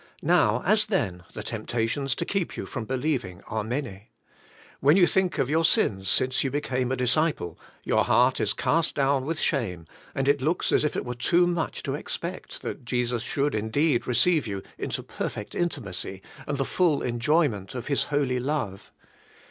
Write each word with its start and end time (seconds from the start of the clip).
Now, 0.23 0.63
as 0.65 0.87
then, 0.87 1.25
the 1.33 1.43
temptations 1.43 2.15
to 2.15 2.25
keep 2.25 2.57
you 2.57 2.65
from 2.65 2.85
believing 2.85 3.43
are 3.45 3.63
many. 3.63 4.09
When 4.79 4.97
you 4.97 5.05
think 5.05 5.37
of 5.37 5.47
your 5.47 5.63
sins 5.63 6.09
since 6.09 6.43
you 6.43 6.49
became 6.49 6.91
a 6.91 6.95
disciple, 6.95 7.59
your 7.83 8.05
heart 8.05 8.39
is 8.39 8.53
cast 8.53 8.95
down 8.95 9.27
with 9.27 9.39
shame, 9.39 9.85
and 10.15 10.27
it 10.27 10.41
looks 10.41 10.71
as 10.71 10.83
if 10.83 10.95
it 10.95 11.05
were 11.05 11.13
too 11.13 11.45
much 11.45 11.83
to 11.83 11.93
expect 11.93 12.63
that 12.63 12.83
Jesus 12.83 13.21
should 13.21 13.53
indeed 13.53 14.07
receive 14.07 14.47
you 14.47 14.63
into 14.79 15.03
perfect 15.03 15.53
intimacy, 15.53 16.23
and 16.47 16.57
the 16.57 16.65
full 16.65 17.03
enjoy 17.03 17.47
ment 17.47 17.75
of 17.75 17.85
His 17.85 18.05
holy 18.05 18.39
love. 18.39 18.91